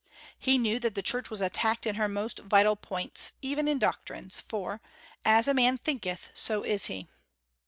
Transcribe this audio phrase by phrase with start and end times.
[0.39, 4.39] He knew that the Church was attacked in her most vital points, even in doctrines,
[4.39, 4.81] for
[5.23, 7.07] "as a man thinketh, so is he."